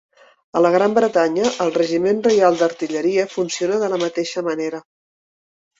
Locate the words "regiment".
1.77-2.23